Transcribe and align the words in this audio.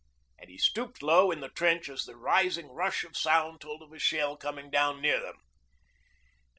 and 0.39 0.49
he 0.49 0.57
stooped 0.57 1.03
low 1.03 1.29
in 1.29 1.41
the 1.41 1.49
trench 1.49 1.87
as 1.87 2.05
the 2.05 2.15
rising 2.17 2.69
rush 2.71 3.03
of 3.03 3.15
sound 3.15 3.61
told 3.61 3.83
of 3.83 3.93
a 3.93 3.99
shell 3.99 4.35
coming 4.35 4.71
down 4.71 4.99
near 4.99 5.19
them. 5.21 5.35